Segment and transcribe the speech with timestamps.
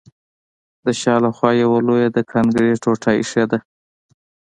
[0.85, 3.59] د شا له خوا یوه لویه د کانکریټ ټوټه ایښې ده